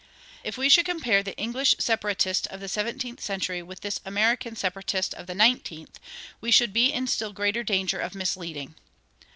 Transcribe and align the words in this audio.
If 0.43 0.57
we 0.57 0.67
should 0.67 0.87
compare 0.87 1.21
the 1.21 1.37
English 1.37 1.75
Separatist 1.77 2.47
of 2.47 2.59
the 2.59 2.67
seventeenth 2.67 3.21
century 3.21 3.61
with 3.61 3.81
this 3.81 3.99
American 4.03 4.55
Separatist 4.55 5.13
of 5.13 5.27
the 5.27 5.35
nineteenth, 5.35 5.99
we 6.41 6.49
should 6.49 6.73
be 6.73 6.91
in 6.91 7.05
still 7.05 7.33
greater 7.33 7.61
danger 7.63 7.99
of 7.99 8.15
misleading. 8.15 8.73